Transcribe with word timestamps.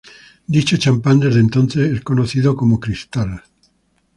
Dicho 0.55 0.77
champán, 0.77 1.19
desde 1.19 1.41
entonces, 1.41 1.93
es 1.95 2.01
conocido 2.01 2.55
como 2.55 2.79
"Cristal". 2.79 3.43